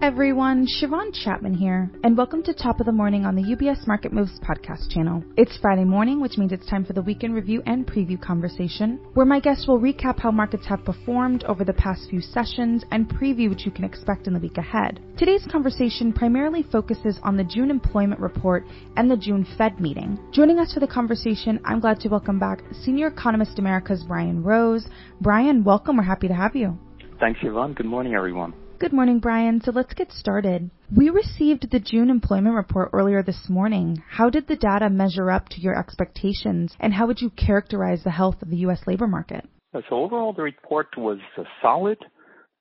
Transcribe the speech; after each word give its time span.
everyone, 0.00 0.64
Shiavon 0.64 1.10
Chatman 1.12 1.56
here, 1.56 1.90
and 2.04 2.16
welcome 2.16 2.40
to 2.44 2.54
Top 2.54 2.78
of 2.78 2.86
the 2.86 2.92
Morning 2.92 3.26
on 3.26 3.34
the 3.34 3.42
UBS 3.42 3.84
Market 3.88 4.12
Moves 4.12 4.38
podcast 4.38 4.88
channel. 4.90 5.24
It's 5.36 5.56
Friday 5.56 5.84
morning, 5.84 6.20
which 6.20 6.38
means 6.38 6.52
it's 6.52 6.68
time 6.68 6.84
for 6.84 6.92
the 6.92 7.02
weekend 7.02 7.34
review 7.34 7.62
and 7.66 7.84
preview 7.84 8.20
conversation, 8.20 9.00
where 9.14 9.26
my 9.26 9.40
guests 9.40 9.66
will 9.66 9.80
recap 9.80 10.20
how 10.20 10.30
markets 10.30 10.66
have 10.66 10.84
performed 10.84 11.42
over 11.44 11.64
the 11.64 11.72
past 11.72 12.08
few 12.08 12.20
sessions 12.20 12.84
and 12.92 13.08
preview 13.08 13.48
what 13.48 13.62
you 13.62 13.72
can 13.72 13.82
expect 13.84 14.28
in 14.28 14.34
the 14.34 14.38
week 14.38 14.56
ahead. 14.56 15.00
Today's 15.16 15.46
conversation 15.50 16.12
primarily 16.12 16.62
focuses 16.62 17.18
on 17.24 17.36
the 17.36 17.44
June 17.44 17.70
employment 17.70 18.20
report 18.20 18.64
and 18.96 19.10
the 19.10 19.16
June 19.16 19.44
Fed 19.58 19.80
meeting. 19.80 20.16
Joining 20.32 20.60
us 20.60 20.72
for 20.72 20.80
the 20.80 20.86
conversation, 20.86 21.60
I'm 21.64 21.80
glad 21.80 21.98
to 22.00 22.08
welcome 22.08 22.38
back 22.38 22.60
Senior 22.84 23.08
Economist 23.08 23.58
America's 23.58 24.04
Brian 24.04 24.44
Rose. 24.44 24.86
Brian, 25.20 25.64
welcome. 25.64 25.96
We're 25.96 26.04
happy 26.04 26.28
to 26.28 26.34
have 26.34 26.54
you. 26.54 26.78
Thanks, 27.18 27.40
Yvonne. 27.42 27.72
Good 27.72 27.86
morning, 27.86 28.14
everyone. 28.14 28.54
Good 28.80 28.92
morning, 28.92 29.18
Brian. 29.18 29.60
So 29.60 29.72
let's 29.72 29.92
get 29.94 30.12
started. 30.12 30.70
We 30.96 31.10
received 31.10 31.68
the 31.68 31.80
June 31.80 32.10
employment 32.10 32.54
report 32.54 32.90
earlier 32.92 33.24
this 33.24 33.48
morning. 33.48 34.00
How 34.08 34.30
did 34.30 34.46
the 34.46 34.54
data 34.54 34.88
measure 34.88 35.32
up 35.32 35.48
to 35.48 35.60
your 35.60 35.76
expectations, 35.76 36.76
and 36.78 36.94
how 36.94 37.08
would 37.08 37.20
you 37.20 37.30
characterize 37.30 38.04
the 38.04 38.12
health 38.12 38.40
of 38.40 38.50
the 38.50 38.58
U.S. 38.58 38.82
labor 38.86 39.08
market? 39.08 39.48
So 39.72 39.96
overall, 39.96 40.32
the 40.32 40.42
report 40.42 40.86
was 40.96 41.18
uh, 41.36 41.42
solid, 41.60 41.98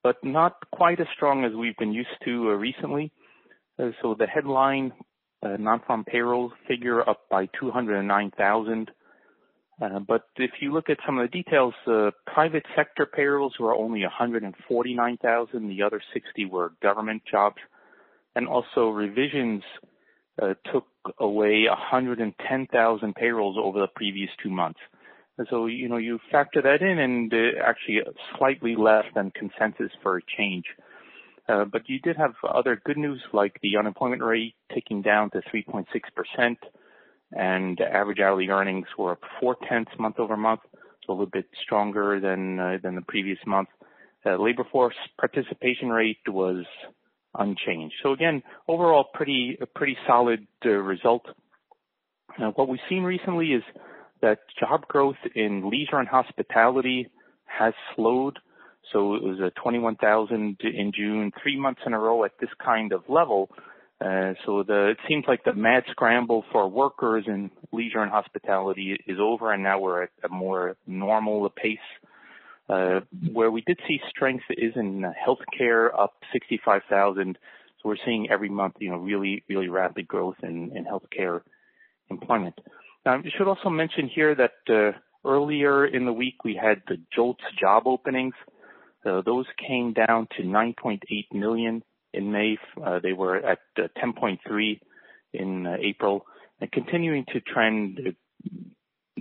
but 0.02 0.16
not 0.24 0.54
quite 0.72 1.00
as 1.00 1.06
strong 1.16 1.46
as 1.46 1.52
we've 1.54 1.78
been 1.78 1.94
used 1.94 2.10
to 2.26 2.50
uh, 2.50 2.54
recently. 2.54 3.12
Uh, 3.78 3.92
so 4.02 4.16
the 4.18 4.26
headline 4.26 4.94
uh, 5.44 5.50
non-farm 5.60 6.04
payroll 6.04 6.52
figure 6.68 7.08
up 7.08 7.30
by 7.30 7.48
209,000 7.60 8.72
uh, 8.80 8.82
but 8.82 8.96
if 9.80 10.52
you 10.60 10.74
look 10.74 10.90
at 10.90 10.98
some 11.06 11.20
of 11.20 11.30
the 11.30 11.44
details, 11.44 11.74
uh, 11.86 12.12
private 12.26 12.66
sector 12.76 13.06
payrolls 13.06 13.54
were 13.60 13.76
only 13.76 14.02
149,000. 14.02 15.68
The 15.68 15.84
other 15.84 16.02
60 16.14 16.46
were 16.46 16.74
government 16.82 17.24
jobs. 17.30 17.58
And 18.36 18.48
also 18.48 18.90
revisions 18.90 19.64
uh, 20.42 20.54
took 20.72 20.86
away 21.20 21.66
110,000 21.68 23.16
payrolls 23.16 23.58
over 23.60 23.80
the 23.80 23.88
previous 23.96 24.30
two 24.42 24.50
months. 24.50 24.80
So, 25.50 25.68
you 25.68 25.88
know, 25.88 25.98
you 25.98 26.20
factor 26.32 26.62
that 26.64 26.82
in 26.82 26.98
and 26.98 27.32
uh, 27.32 27.64
actually 27.64 28.00
slightly 28.38 28.76
less 28.76 29.06
than 29.14 29.32
consensus 29.32 29.92
for 30.02 30.18
a 30.18 30.22
change. 30.38 30.66
Uh, 31.48 31.66
but 31.66 31.84
you 31.88 32.00
did 32.00 32.18
have 32.18 32.34
other 32.44 32.82
good 32.84 32.98
news 32.98 33.22
like 33.32 33.58
the 33.62 33.78
unemployment 33.78 34.24
rate 34.24 34.56
ticking 34.74 35.02
down 35.02 35.30
to 35.32 35.42
3.6 35.54 35.86
percent 36.16 36.58
and 37.32 37.80
average 37.82 38.20
hourly 38.20 38.48
earnings 38.50 38.88
were 38.98 39.14
up 39.14 39.22
four-tenths 39.40 39.92
month-over-month, 40.00 40.62
so 40.74 41.12
a 41.12 41.14
little 41.14 41.26
bit 41.26 41.46
stronger 41.64 42.20
than 42.20 42.60
uh, 42.60 42.78
than 42.82 42.96
the 42.96 43.02
previous 43.02 43.40
month. 43.46 43.70
Uh, 44.26 44.36
labor 44.36 44.66
force 44.72 44.96
participation 45.20 45.90
rate 45.90 46.18
was 46.28 46.66
unchanged. 47.36 47.96
So 48.04 48.14
again, 48.14 48.44
overall, 48.68 49.06
pretty 49.14 49.58
pretty 49.76 49.98
solid 50.08 50.48
uh, 50.66 50.70
result. 50.70 51.26
What 52.38 52.68
we've 52.68 52.80
seen 52.88 53.04
recently 53.04 53.48
is 53.48 53.64
that 54.22 54.40
job 54.60 54.88
growth 54.88 55.16
in 55.36 55.70
leisure 55.70 55.98
and 55.98 56.08
hospitality 56.08 57.10
has 57.46 57.74
slowed. 57.96 58.40
So 58.94 59.16
it 59.16 59.24
was 59.24 59.40
a 59.40 59.52
21,000 59.62 60.58
in 60.62 60.92
June, 60.96 61.32
three 61.42 61.60
months 61.60 61.82
in 61.86 61.94
a 61.94 62.00
row 62.00 62.24
at 62.24 62.32
this 62.40 62.50
kind 62.64 62.94
of 62.94 63.04
level. 63.10 63.50
Uh, 64.00 64.34
so 64.46 64.62
the, 64.62 64.90
it 64.90 64.98
seems 65.08 65.26
like 65.28 65.44
the 65.44 65.54
mad 65.54 65.84
scramble 65.90 66.46
for 66.52 66.68
workers 66.68 67.26
in 67.28 67.50
leisure 67.72 68.02
and 68.04 68.12
hospitality 68.12 68.96
is 69.08 69.18
over, 69.20 69.52
and 69.52 69.64
now 69.64 69.80
we're 69.80 70.04
at 70.04 70.10
a 70.24 70.30
more 70.30 70.76
normal 70.86 71.50
pace. 71.50 71.80
Uh, 72.70 73.00
where 73.32 73.50
we 73.50 73.62
did 73.62 73.80
see 73.88 74.00
strength 74.10 74.44
is 74.50 74.74
in 74.76 75.04
healthcare, 75.26 75.90
up 75.98 76.14
65,000. 76.34 77.38
So 77.82 77.90
we're 77.90 77.96
seeing 78.06 78.30
every 78.30 78.50
month, 78.50 78.76
you 78.80 78.92
know, 78.92 78.98
really, 78.98 79.44
really 79.50 79.70
rapid 79.70 80.08
growth 80.08 80.36
in, 80.44 80.76
in 80.76 80.86
healthcare 80.86 81.42
employment. 82.10 82.60
Now, 83.06 83.14
I 83.16 83.22
should 83.38 83.48
also 83.48 83.70
mention 83.70 84.10
here 84.14 84.36
that 84.36 84.52
uh, 84.70 84.98
earlier 85.28 85.86
in 85.86 86.06
the 86.06 86.14
week 86.14 86.44
we 86.44 86.60
had 86.62 86.82
the 86.88 86.98
JOLTS 87.16 87.44
job 87.60 87.84
openings. 87.86 88.34
Uh, 89.06 89.22
those 89.26 89.46
came 89.66 89.94
down 89.94 90.28
to 90.38 90.44
9.8 90.44 91.00
million 91.32 91.82
in 92.14 92.32
May. 92.32 92.58
Uh, 92.84 93.00
they 93.00 93.14
were 93.14 93.38
at 93.38 93.60
uh, 93.78 93.88
10.3 94.04 94.80
in 95.34 95.68
uh, 95.68 95.76
April 95.80 96.26
and 96.60 96.72
continuing 96.72 97.26
to 97.34 97.42
trend 97.42 98.16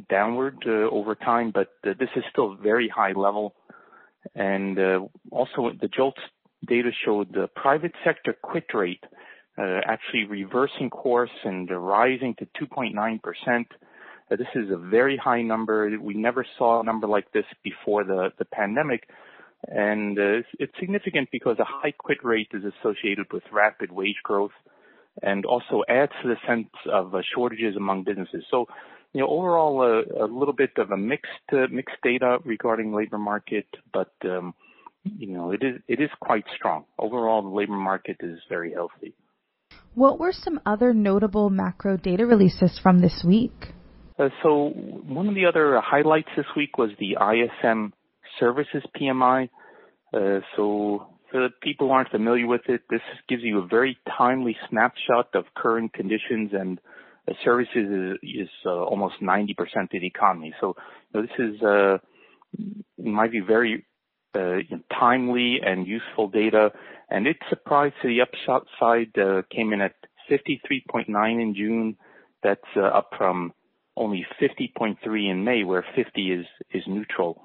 downward 0.08 0.66
over 0.66 1.14
time, 1.14 1.50
but 1.52 1.68
this 1.82 2.08
is 2.16 2.24
still 2.30 2.54
very 2.54 2.88
high 2.88 3.12
level. 3.12 3.54
And 4.34 4.78
Also 5.30 5.70
the 5.80 5.88
JOLTS 5.88 6.20
data 6.66 6.90
showed 7.04 7.32
the 7.32 7.48
private 7.54 7.92
sector 8.04 8.34
quit 8.42 8.66
rate 8.74 9.04
actually 9.58 10.24
reversing 10.24 10.90
course 10.90 11.30
and 11.44 11.70
rising 11.70 12.34
to 12.38 12.46
2.9%. 12.62 13.64
This 14.30 14.48
is 14.54 14.70
a 14.70 14.76
very 14.76 15.16
high 15.16 15.42
number. 15.42 15.90
We 16.00 16.14
never 16.14 16.44
saw 16.58 16.80
a 16.80 16.84
number 16.84 17.06
like 17.06 17.30
this 17.32 17.44
before 17.62 18.04
the 18.04 18.32
the 18.38 18.44
pandemic, 18.44 19.08
and 19.68 20.18
uh, 20.18 20.42
it's 20.58 20.72
significant 20.78 21.28
because 21.32 21.58
a 21.58 21.64
high 21.64 21.92
quit 21.92 22.24
rate 22.24 22.50
is 22.52 22.62
associated 22.64 23.32
with 23.32 23.42
rapid 23.52 23.90
wage 23.92 24.20
growth 24.22 24.52
and 25.22 25.44
also 25.44 25.82
adds 25.88 26.12
to 26.22 26.28
the 26.28 26.36
sense 26.46 26.68
of 26.92 27.14
uh, 27.14 27.22
shortages 27.34 27.76
among 27.76 28.04
businesses. 28.04 28.44
So, 28.50 28.66
you 29.12 29.20
know, 29.20 29.28
overall, 29.28 29.80
uh, 29.80 30.24
a 30.24 30.26
little 30.26 30.52
bit 30.54 30.72
of 30.76 30.90
a 30.90 30.96
mixed 30.96 31.30
uh, 31.52 31.66
mixed 31.70 31.96
data 32.02 32.38
regarding 32.44 32.92
labor 32.92 33.18
market, 33.18 33.66
but 33.92 34.12
um, 34.24 34.54
you 35.04 35.28
know, 35.28 35.52
it 35.52 35.62
is 35.62 35.80
it 35.88 36.00
is 36.00 36.10
quite 36.20 36.44
strong. 36.56 36.84
Overall, 36.98 37.42
the 37.42 37.48
labor 37.48 37.76
market 37.76 38.16
is 38.20 38.38
very 38.48 38.72
healthy. 38.72 39.14
What 39.94 40.18
were 40.18 40.32
some 40.32 40.60
other 40.66 40.92
notable 40.92 41.48
macro 41.48 41.96
data 41.96 42.26
releases 42.26 42.78
from 42.82 43.00
this 43.00 43.24
week? 43.26 43.72
Uh, 44.18 44.28
so, 44.42 44.68
one 44.68 45.28
of 45.28 45.34
the 45.34 45.46
other 45.46 45.80
highlights 45.82 46.28
this 46.36 46.46
week 46.54 46.76
was 46.76 46.90
the 46.98 47.16
ISM 47.20 47.94
services 48.38 48.82
PMI. 48.98 49.48
Uh, 50.16 50.40
so 50.56 51.06
for 51.30 51.42
the 51.42 51.50
people 51.62 51.88
who 51.88 51.92
aren't 51.92 52.10
familiar 52.10 52.46
with 52.46 52.62
it, 52.68 52.82
this 52.88 53.02
gives 53.28 53.42
you 53.42 53.58
a 53.58 53.66
very 53.66 53.98
timely 54.16 54.56
snapshot 54.70 55.28
of 55.34 55.44
current 55.54 55.92
conditions 55.92 56.52
and 56.52 56.80
uh, 57.28 57.34
services 57.44 58.16
is, 58.22 58.30
is 58.40 58.48
uh, 58.64 58.70
almost 58.70 59.16
90% 59.20 59.50
of 59.58 59.88
the 59.90 60.06
economy. 60.06 60.54
So 60.60 60.74
this 61.12 61.28
is, 61.38 61.60
in 62.98 63.12
my 63.12 63.28
view, 63.28 63.44
very 63.44 63.84
timely 64.98 65.58
and 65.62 65.86
useful 65.86 66.28
data. 66.28 66.70
And 67.10 67.26
it 67.26 67.36
surprised 67.50 67.96
to 68.02 68.08
the 68.08 68.20
upside, 68.22 69.12
came 69.50 69.72
in 69.72 69.80
at 69.82 69.94
53.9 70.30 71.08
in 71.42 71.54
June. 71.54 71.96
That's 72.42 72.60
up 72.76 73.10
from 73.18 73.52
only 73.96 74.26
50.3 74.40 75.30
in 75.30 75.44
May, 75.44 75.64
where 75.64 75.84
50 75.94 76.32
is 76.32 76.46
is 76.70 76.84
neutral. 76.86 77.42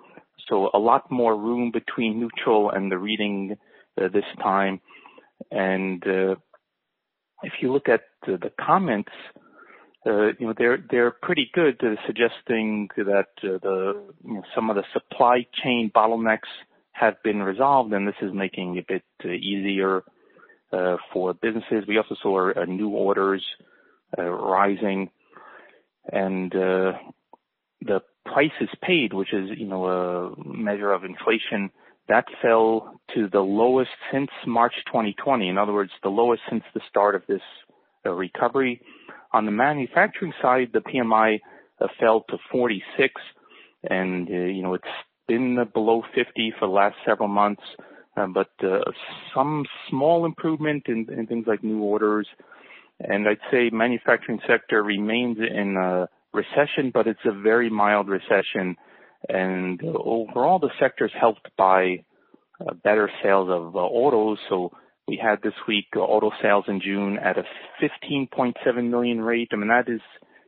So 0.49 0.69
a 0.73 0.79
lot 0.79 1.11
more 1.11 1.35
room 1.35 1.71
between 1.71 2.19
neutral 2.19 2.71
and 2.71 2.91
the 2.91 2.97
reading 2.97 3.57
uh, 3.99 4.07
this 4.07 4.25
time. 4.41 4.79
And 5.49 6.05
uh, 6.05 6.35
if 7.43 7.53
you 7.61 7.71
look 7.71 7.89
at 7.89 8.01
the, 8.25 8.51
comments, 8.59 9.11
uh, 10.05 10.27
you 10.39 10.47
know 10.47 10.53
they're 10.57 10.83
they're 10.89 11.11
pretty 11.11 11.49
good, 11.53 11.81
uh, 11.83 11.95
suggesting 12.07 12.89
that 12.97 13.27
uh, 13.43 13.57
the 13.61 14.03
you 14.23 14.33
know, 14.35 14.43
some 14.55 14.69
of 14.69 14.75
the 14.75 14.83
supply 14.93 15.45
chain 15.63 15.91
bottlenecks 15.93 16.49
have 16.91 17.21
been 17.23 17.41
resolved, 17.41 17.93
and 17.93 18.07
this 18.07 18.15
is 18.21 18.31
making 18.33 18.77
it 18.77 18.85
a 18.89 18.93
bit 18.93 19.31
easier 19.31 20.03
for 21.11 21.33
businesses. 21.33 21.83
We 21.87 21.97
also 21.97 22.15
saw 22.21 22.53
new 22.65 22.89
orders 22.89 23.43
rising, 24.17 25.09
and 26.11 26.51
the 26.51 28.01
prices 28.31 28.69
paid, 28.81 29.13
which 29.13 29.33
is, 29.33 29.49
you 29.57 29.67
know, 29.67 29.85
a 29.85 30.47
measure 30.47 30.91
of 30.91 31.03
inflation, 31.03 31.69
that 32.07 32.25
fell 32.41 32.99
to 33.15 33.27
the 33.29 33.39
lowest 33.39 33.91
since 34.11 34.29
March 34.45 34.73
2020. 34.87 35.47
In 35.47 35.57
other 35.57 35.73
words, 35.73 35.91
the 36.03 36.09
lowest 36.09 36.41
since 36.49 36.63
the 36.73 36.81
start 36.89 37.15
of 37.15 37.23
this 37.27 37.41
uh, 38.05 38.11
recovery. 38.11 38.81
On 39.33 39.45
the 39.45 39.51
manufacturing 39.51 40.33
side, 40.41 40.71
the 40.73 40.79
PMI 40.79 41.39
uh, 41.79 41.87
fell 41.99 42.25
to 42.29 42.37
46, 42.51 43.13
and 43.89 44.27
uh, 44.27 44.33
you 44.33 44.61
know 44.61 44.73
it's 44.73 44.83
been 45.27 45.57
below 45.73 46.03
50 46.13 46.53
for 46.59 46.67
the 46.67 46.73
last 46.73 46.95
several 47.05 47.29
months. 47.29 47.63
Uh, 48.17 48.27
but 48.27 48.49
uh, 48.61 48.79
some 49.33 49.65
small 49.89 50.25
improvement 50.25 50.83
in, 50.87 51.07
in, 51.17 51.25
things 51.27 51.45
like 51.47 51.63
new 51.63 51.79
orders, 51.79 52.27
and 52.99 53.25
I'd 53.25 53.39
say 53.49 53.69
manufacturing 53.71 54.41
sector 54.45 54.83
remains 54.83 55.37
in 55.37 55.77
a 55.77 56.09
recession, 56.33 56.91
but 56.93 57.07
it's 57.07 57.19
a 57.25 57.31
very 57.31 57.69
mild 57.69 58.07
recession. 58.07 58.75
And 59.27 59.81
overall, 59.83 60.59
the 60.59 60.71
sector 60.79 61.05
is 61.05 61.11
helped 61.19 61.49
by 61.57 62.03
uh, 62.59 62.73
better 62.83 63.09
sales 63.23 63.49
of 63.49 63.75
uh, 63.75 63.79
autos. 63.79 64.39
So 64.49 64.71
we 65.07 65.19
had 65.21 65.41
this 65.41 65.53
week 65.67 65.87
uh, 65.95 65.99
auto 65.99 66.31
sales 66.41 66.65
in 66.67 66.81
June 66.81 67.17
at 67.17 67.37
a 67.37 67.43
15.7 67.81 68.89
million 68.89 69.21
rate. 69.21 69.49
I 69.51 69.55
mean, 69.55 69.69
that 69.69 69.89
is 69.89 70.01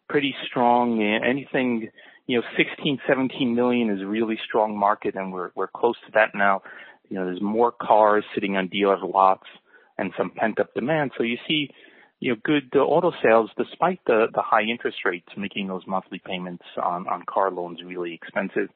pretty 0.10 0.36
strong. 0.48 1.02
Anything, 1.02 1.90
you 2.28 2.38
know, 2.38 2.44
16, 2.58 3.00
17 3.08 3.56
million 3.56 3.90
is 3.90 4.04
really 4.06 4.38
strong 4.48 4.78
market, 4.78 5.16
and 5.16 5.32
we're 5.34 5.52
we're 5.56 5.68
close 5.68 5.96
to 6.06 6.12
that 6.14 6.30
now. 6.34 6.62
You 7.10 7.20
know, 7.20 7.26
there's 7.26 7.42
more 7.42 7.72
cars 7.72 8.24
sitting 8.34 8.58
on 8.58 8.68
dealer 8.70 8.98
lots 9.04 9.48
and 9.98 10.12
some 10.18 10.32
pent-up 10.36 10.74
demand. 10.74 11.12
So 11.18 11.24
you 11.24 11.38
see, 11.48 11.70
you 12.20 12.32
know, 12.32 12.38
good 12.44 12.76
auto 12.78 13.12
sales 13.22 13.50
despite 13.58 14.00
the 14.06 14.28
the 14.34 14.42
high 14.42 14.64
interest 14.64 14.98
rates, 15.06 15.28
making 15.38 15.68
those 15.68 15.84
monthly 15.88 16.22
payments 16.26 16.64
on 16.82 17.08
on 17.08 17.24
car 17.28 17.52
loans 17.52 17.80
really 17.86 18.14
expensive. 18.14 18.70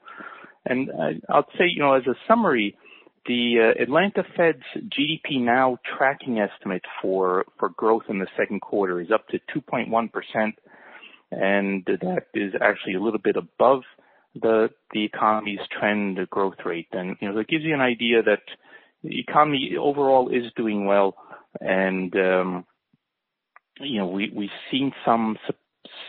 And 0.65 0.89
uh, 0.89 1.33
I'll 1.33 1.47
say, 1.57 1.65
you 1.73 1.79
know, 1.79 1.93
as 1.93 2.05
a 2.07 2.15
summary, 2.27 2.77
the 3.25 3.73
uh, 3.77 3.81
Atlanta 3.81 4.23
Fed's 4.35 4.63
GDPNow 4.75 5.77
tracking 5.97 6.39
estimate 6.39 6.83
for 7.01 7.45
for 7.59 7.69
growth 7.69 8.03
in 8.09 8.19
the 8.19 8.27
second 8.37 8.61
quarter 8.61 8.99
is 9.01 9.11
up 9.13 9.27
to 9.29 9.39
2.1 9.55 10.11
percent, 10.11 10.55
and 11.31 11.85
that 11.85 12.27
is 12.33 12.53
actually 12.61 12.95
a 12.95 13.01
little 13.01 13.19
bit 13.19 13.35
above 13.35 13.83
the 14.35 14.69
the 14.93 15.05
economy's 15.05 15.59
trend 15.79 16.19
growth 16.29 16.65
rate. 16.65 16.87
And 16.91 17.17
you 17.21 17.29
know, 17.29 17.35
that 17.37 17.47
gives 17.47 17.63
you 17.63 17.73
an 17.73 17.81
idea 17.81 18.23
that 18.23 18.43
the 19.03 19.19
economy 19.19 19.75
overall 19.79 20.29
is 20.29 20.51
doing 20.55 20.85
well, 20.85 21.15
and 21.59 22.13
um, 22.15 22.65
you 23.79 23.99
know, 23.99 24.07
we 24.07 24.31
we've 24.33 24.49
seen 24.71 24.91
some 25.05 25.37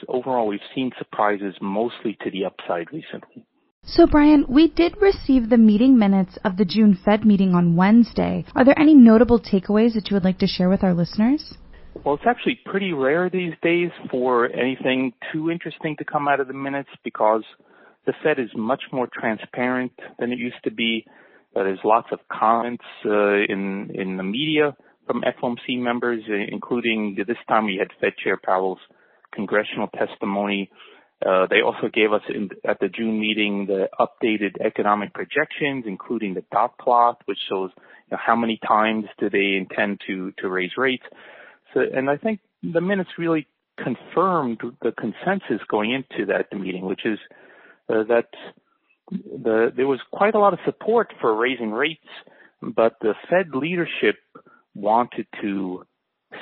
overall 0.09 0.47
we've 0.47 0.61
seen 0.75 0.91
surprises 0.99 1.55
mostly 1.61 2.17
to 2.25 2.31
the 2.31 2.45
upside 2.45 2.93
recently. 2.93 3.45
So, 3.85 4.07
Brian, 4.07 4.45
we 4.49 4.69
did 4.69 5.01
receive 5.01 5.49
the 5.49 5.57
meeting 5.57 5.99
minutes 5.99 6.37
of 6.45 6.57
the 6.57 6.65
June 6.65 6.99
Fed 7.03 7.25
meeting 7.25 7.55
on 7.55 7.75
Wednesday. 7.75 8.45
Are 8.55 8.65
there 8.65 8.79
any 8.79 8.95
notable 8.95 9.41
takeaways 9.41 9.95
that 9.95 10.11
you 10.11 10.15
would 10.15 10.25
like 10.25 10.39
to 10.41 10.47
share 10.47 10.69
with 10.69 10.85
our 10.85 10.93
listeners? 10.93 11.55
Well, 12.05 12.15
it's 12.15 12.27
actually 12.27 12.61
pretty 12.67 12.93
rare 12.93 13.31
these 13.31 13.55
days 13.63 13.91
for 14.11 14.47
anything 14.53 15.13
too 15.33 15.51
interesting 15.51 15.97
to 15.97 16.05
come 16.05 16.29
out 16.29 16.39
of 16.39 16.49
the 16.49 16.55
minutes 16.55 16.91
because 17.03 17.45
the 18.07 18.13
Fed 18.23 18.39
is 18.39 18.51
much 18.55 18.83
more 18.93 19.09
transparent 19.13 19.93
than 20.19 20.33
it 20.33 20.39
used 20.39 20.63
to 20.65 20.71
be. 20.71 21.05
Uh, 21.57 21.63
there's 21.63 21.81
lots 21.83 22.09
of 22.13 22.19
comments 22.31 22.85
uh, 23.07 23.37
in 23.49 23.91
in 23.95 24.17
the 24.17 24.23
media 24.23 24.77
from 25.09 25.23
FOMC 25.23 25.81
members, 25.81 26.23
uh, 26.31 26.35
including 26.53 27.17
this 27.27 27.37
time 27.49 27.65
we 27.65 27.77
had 27.77 27.89
Fed 28.01 28.13
Chair 28.23 28.39
Powell's 28.41 28.79
congressional 29.35 29.89
testimony 29.89 30.71
uh, 31.27 31.47
they 31.51 31.63
also 31.63 31.89
gave 31.93 32.13
us 32.13 32.23
in, 32.29 32.49
at 32.65 32.79
the 32.79 32.89
June 32.89 33.19
meeting 33.19 33.67
the 33.67 33.89
updated 33.99 34.61
economic 34.65 35.13
projections, 35.13 35.85
including 35.87 36.35
the 36.35 36.45
dot 36.53 36.79
plot, 36.79 37.21
which 37.25 37.39
shows 37.49 37.71
you 37.77 38.13
know, 38.13 38.19
how 38.25 38.37
many 38.37 38.59
times 38.67 39.07
do 39.19 39.29
they 39.29 39.57
intend 39.57 40.01
to 40.07 40.33
to 40.39 40.49
raise 40.49 40.71
rates. 40.77 41.03
So, 41.75 41.81
and 41.81 42.09
I 42.09 42.17
think 42.19 42.39
the 42.63 42.81
minutes 42.81 43.11
really 43.19 43.49
confirmed 43.83 44.61
the 44.81 44.93
consensus 44.93 45.65
going 45.69 45.93
into 45.93 46.27
that 46.27 46.57
meeting, 46.57 46.87
which 46.87 47.05
is 47.05 47.19
uh, 47.89 48.05
that 48.05 48.29
the 49.11 49.73
there 49.77 49.89
was 49.89 49.99
quite 50.13 50.37
a 50.37 50.39
lot 50.39 50.53
of 50.53 50.61
support 50.65 51.13
for 51.21 51.35
raising 51.35 51.73
rates, 51.73 52.07
but 52.63 52.95
the 53.01 53.15
Fed 53.29 53.57
leadership 53.57 54.19
wanted 54.79 55.27
to 55.43 55.85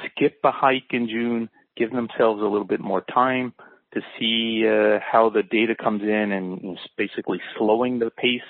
skip 0.06 0.38
a 0.44 0.50
hike 0.50 0.90
in 0.90 1.08
June, 1.08 1.48
give 1.76 1.90
themselves 1.90 2.40
a 2.40 2.44
little 2.44 2.66
bit 2.66 2.80
more 2.80 3.02
time 3.02 3.54
to 3.94 4.00
see 4.18 4.66
uh, 4.66 4.98
how 5.00 5.30
the 5.30 5.42
data 5.42 5.74
comes 5.74 6.02
in 6.02 6.32
and 6.32 6.78
basically 6.96 7.40
slowing 7.56 7.98
the 7.98 8.10
pace 8.10 8.40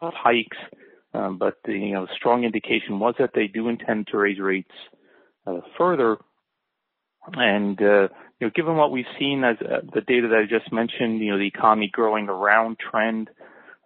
of 0.00 0.12
hikes. 0.14 0.56
Um, 1.12 1.38
but 1.38 1.54
the 1.64 1.72
you 1.72 1.92
know, 1.92 2.06
strong 2.16 2.44
indication 2.44 2.98
was 2.98 3.14
that 3.18 3.30
they 3.34 3.46
do 3.46 3.68
intend 3.68 4.08
to 4.08 4.18
raise 4.18 4.38
rates 4.38 4.70
uh, 5.46 5.60
further. 5.76 6.18
And 7.32 7.80
uh, 7.80 8.08
you 8.38 8.46
know, 8.46 8.50
given 8.54 8.76
what 8.76 8.90
we've 8.90 9.04
seen 9.18 9.44
as 9.44 9.56
uh, 9.60 9.80
the 9.92 10.00
data 10.00 10.28
that 10.28 10.38
I 10.38 10.46
just 10.46 10.72
mentioned, 10.72 11.20
you 11.20 11.32
know, 11.32 11.38
the 11.38 11.46
economy 11.46 11.90
growing 11.92 12.28
around 12.28 12.78
trend 12.78 13.28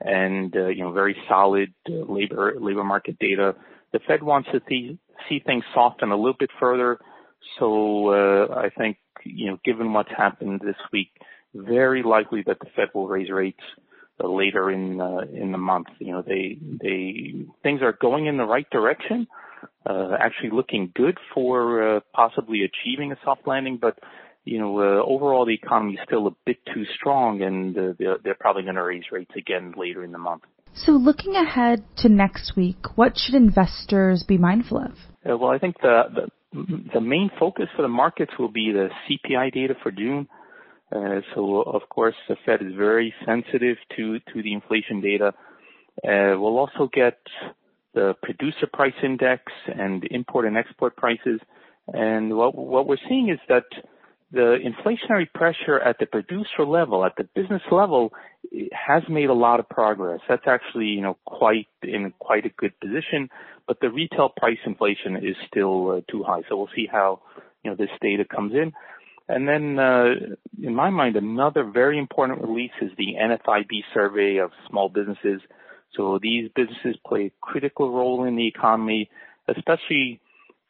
and 0.00 0.54
uh, 0.56 0.68
you 0.68 0.82
know 0.82 0.92
very 0.92 1.16
solid 1.28 1.72
uh, 1.88 1.92
labor 1.92 2.54
labor 2.60 2.84
market 2.84 3.18
data, 3.18 3.54
the 3.92 4.00
Fed 4.06 4.22
wants 4.22 4.48
to 4.52 4.60
see, 4.68 4.98
see 5.28 5.40
things 5.40 5.64
soften 5.74 6.10
a 6.10 6.16
little 6.16 6.36
bit 6.38 6.50
further. 6.58 6.98
So 7.58 8.08
uh, 8.08 8.54
I 8.54 8.70
think 8.70 8.98
you 9.24 9.46
know, 9.46 9.58
given 9.64 9.92
what's 9.92 10.10
happened 10.16 10.60
this 10.64 10.76
week, 10.92 11.10
very 11.54 12.02
likely 12.02 12.42
that 12.46 12.58
the 12.60 12.66
Fed 12.76 12.88
will 12.94 13.08
raise 13.08 13.30
rates 13.30 13.62
uh, 14.22 14.28
later 14.28 14.70
in 14.70 15.00
uh, 15.00 15.22
in 15.32 15.52
the 15.52 15.58
month. 15.58 15.88
You 15.98 16.12
know, 16.12 16.22
they 16.22 16.58
they 16.60 17.46
things 17.62 17.82
are 17.82 17.92
going 17.92 18.26
in 18.26 18.36
the 18.36 18.44
right 18.44 18.68
direction, 18.70 19.26
uh, 19.86 20.16
actually 20.18 20.50
looking 20.50 20.92
good 20.94 21.18
for 21.32 21.96
uh, 21.96 22.00
possibly 22.12 22.62
achieving 22.62 23.12
a 23.12 23.18
soft 23.24 23.46
landing. 23.46 23.78
But 23.80 23.98
you 24.44 24.58
know, 24.58 24.78
uh, 24.78 25.02
overall 25.04 25.46
the 25.46 25.54
economy 25.54 25.94
is 25.94 26.00
still 26.04 26.26
a 26.26 26.36
bit 26.44 26.58
too 26.72 26.84
strong, 26.96 27.42
and 27.42 27.74
they're 27.74 28.36
probably 28.38 28.62
going 28.62 28.74
to 28.74 28.82
raise 28.82 29.04
rates 29.10 29.32
again 29.36 29.74
later 29.76 30.04
in 30.04 30.12
the 30.12 30.18
month. 30.18 30.42
So, 30.76 30.92
looking 30.92 31.36
ahead 31.36 31.84
to 31.98 32.08
next 32.08 32.56
week, 32.56 32.96
what 32.96 33.16
should 33.16 33.34
investors 33.34 34.24
be 34.26 34.38
mindful 34.38 34.78
of? 34.78 34.92
Uh, 35.24 35.36
well, 35.38 35.50
I 35.50 35.58
think 35.58 35.76
the, 35.80 36.02
the 36.14 36.28
the 36.94 37.00
main 37.00 37.30
focus 37.38 37.66
for 37.74 37.82
the 37.82 37.88
markets 37.88 38.32
will 38.38 38.50
be 38.50 38.72
the 38.72 38.88
CPI 39.08 39.52
data 39.52 39.74
for 39.82 39.90
June. 39.90 40.28
Uh, 40.94 41.20
so 41.34 41.62
of 41.62 41.82
course 41.88 42.14
the 42.28 42.36
Fed 42.46 42.62
is 42.62 42.74
very 42.76 43.12
sensitive 43.26 43.76
to 43.96 44.20
to 44.32 44.42
the 44.42 44.52
inflation 44.52 45.00
data. 45.00 45.28
Uh, 46.04 46.38
we'll 46.38 46.58
also 46.58 46.88
get 46.92 47.18
the 47.94 48.14
producer 48.22 48.68
price 48.72 48.94
index 49.02 49.42
and 49.66 50.04
import 50.10 50.46
and 50.46 50.56
export 50.56 50.96
prices. 50.96 51.40
And 51.88 52.36
what 52.36 52.54
what 52.54 52.86
we're 52.86 53.04
seeing 53.08 53.30
is 53.30 53.38
that 53.48 53.64
the 54.34 54.58
inflationary 54.58 55.32
pressure 55.32 55.78
at 55.78 55.98
the 55.98 56.06
producer 56.06 56.64
level, 56.66 57.04
at 57.04 57.16
the 57.16 57.24
business 57.34 57.62
level, 57.70 58.12
has 58.72 59.02
made 59.08 59.30
a 59.30 59.34
lot 59.34 59.60
of 59.60 59.68
progress. 59.68 60.20
That's 60.28 60.46
actually, 60.46 60.86
you 60.86 61.00
know, 61.00 61.16
quite 61.24 61.68
in 61.82 62.12
quite 62.18 62.44
a 62.44 62.50
good 62.50 62.78
position, 62.80 63.30
but 63.66 63.80
the 63.80 63.90
retail 63.90 64.28
price 64.28 64.58
inflation 64.66 65.16
is 65.16 65.36
still 65.46 65.90
uh, 65.90 66.00
too 66.10 66.22
high. 66.22 66.42
So 66.48 66.56
we'll 66.56 66.68
see 66.74 66.88
how, 66.90 67.22
you 67.62 67.70
know, 67.70 67.76
this 67.76 67.90
data 68.00 68.24
comes 68.24 68.52
in. 68.52 68.72
And 69.28 69.48
then, 69.48 69.78
uh, 69.78 70.14
in 70.62 70.74
my 70.74 70.90
mind, 70.90 71.16
another 71.16 71.64
very 71.64 71.98
important 71.98 72.42
release 72.42 72.72
is 72.82 72.90
the 72.98 73.14
NFIB 73.18 73.84
survey 73.94 74.36
of 74.36 74.50
small 74.68 74.90
businesses. 74.90 75.40
So 75.96 76.18
these 76.20 76.50
businesses 76.54 76.96
play 77.06 77.26
a 77.26 77.32
critical 77.40 77.90
role 77.90 78.24
in 78.24 78.36
the 78.36 78.46
economy, 78.46 79.08
especially 79.48 80.20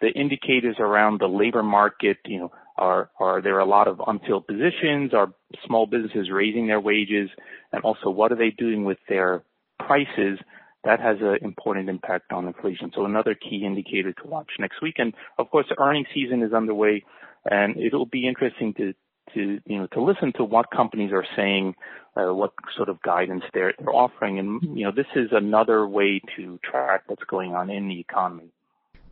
the 0.00 0.10
indicators 0.10 0.76
around 0.78 1.20
the 1.20 1.26
labor 1.26 1.62
market, 1.62 2.19
you 2.26 2.38
know, 2.38 2.52
are, 2.76 3.10
are 3.20 3.40
there 3.40 3.58
a 3.58 3.64
lot 3.64 3.88
of 3.88 4.00
unfilled 4.06 4.46
positions? 4.46 5.14
Are 5.14 5.32
small 5.66 5.86
businesses 5.86 6.30
raising 6.30 6.66
their 6.66 6.80
wages? 6.80 7.31
And 7.72 7.82
also, 7.82 8.10
what 8.10 8.32
are 8.32 8.36
they 8.36 8.50
doing 8.50 8.84
with 8.84 8.98
their 9.08 9.44
prices? 9.78 10.38
That 10.84 11.00
has 11.00 11.16
an 11.20 11.38
important 11.43 11.88
impact 11.88 12.32
on 12.32 12.46
inflation. 12.46 12.90
So 12.94 13.04
another 13.04 13.34
key 13.34 13.64
indicator 13.64 14.12
to 14.12 14.26
watch 14.26 14.50
next 14.58 14.82
week. 14.82 14.96
And 14.98 15.14
of 15.38 15.50
course, 15.50 15.66
earnings 15.78 16.08
season 16.12 16.43
is 16.43 16.52
underway, 16.52 17.04
and 17.44 17.76
it'll 17.76 18.06
be 18.06 18.28
interesting 18.28 18.74
to 18.78 18.93
you 19.34 19.60
know 19.66 19.86
to 19.88 20.02
listen 20.02 20.32
to 20.36 20.44
what 20.44 20.70
companies 20.70 21.10
are 21.12 21.24
saying, 21.36 21.74
uh, 22.16 22.32
what 22.34 22.52
sort 22.76 22.88
of 22.88 23.00
guidance 23.02 23.43
they're 23.52 23.74
they're 23.78 23.94
offering, 23.94 24.38
and 24.38 24.76
you 24.76 24.84
know 24.84 24.93
this 24.94 25.06
is 25.16 25.28
another 25.32 25.86
way 25.86 26.20
to 26.36 26.58
track 26.62 27.04
what's 27.06 27.24
going 27.24 27.54
on 27.54 27.70
in 27.70 27.88
the 27.88 27.98
economy. 27.98 28.50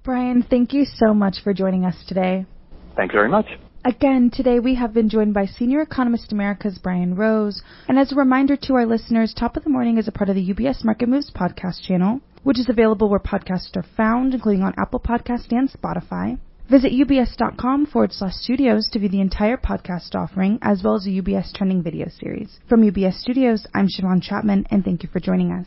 Brian, 0.05 0.43
thank 0.43 0.73
you 0.73 0.85
so 0.85 1.15
much 1.15 1.39
for 1.43 1.55
joining 1.55 1.85
us 1.85 1.97
today. 2.09 2.45
Thank 2.97 3.13
you 3.13 3.19
very 3.19 3.29
much. 3.29 3.47
Again, 3.85 4.31
today 4.33 4.61
we 4.61 4.77
have 4.77 4.95
been 4.95 5.09
joined 5.09 5.35
by 5.35 5.47
Senior 5.47 5.81
Economist 5.81 6.31
America's 6.31 6.79
Brian 6.79 7.17
Rose. 7.17 7.63
And 7.89 7.99
as 7.99 8.13
a 8.13 8.17
reminder 8.17 8.57
to 8.57 8.75
our 8.75 8.87
listeners, 8.87 9.35
Top 9.35 9.57
of 9.57 9.65
the 9.65 9.71
Morning 9.71 9.99
is 9.99 10.07
a 10.07 10.13
part 10.13 10.31
of 10.31 10.37
the 10.37 10.55
UBS 10.55 10.85
Market 10.85 11.09
Moves 11.09 11.33
podcast 11.33 11.83
channel, 11.83 12.21
which 12.45 12.61
is 12.61 12.69
available 12.69 13.09
where 13.09 13.19
podcasts 13.19 13.77
are 13.77 13.85
found, 13.97 14.35
including 14.35 14.63
on 14.63 14.75
Apple 14.79 15.01
Podcast 15.01 15.51
and 15.51 15.69
Spotify. 15.69 16.39
Visit 16.71 16.93
ubs.com 16.93 17.87
forward 17.87 18.13
slash 18.13 18.35
studios 18.35 18.89
to 18.93 19.01
view 19.01 19.09
the 19.09 19.21
entire 19.21 19.57
podcast 19.57 20.15
offering, 20.15 20.59
as 20.63 20.83
well 20.85 20.95
as 20.95 21.05
the 21.05 21.21
UBS 21.21 21.53
trending 21.53 21.83
video 21.83 22.07
series. 22.09 22.61
From 22.69 22.83
UBS 22.83 23.15
Studios, 23.21 23.67
I'm 23.75 23.89
Shiavon 23.89 24.23
Chatman, 24.23 24.67
and 24.71 24.85
thank 24.85 25.03
you 25.03 25.09
for 25.13 25.19
joining 25.19 25.51
us. 25.51 25.67